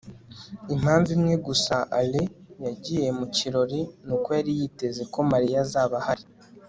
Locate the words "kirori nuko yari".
3.35-4.51